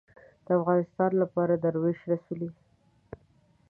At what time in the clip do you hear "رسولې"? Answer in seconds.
2.11-2.49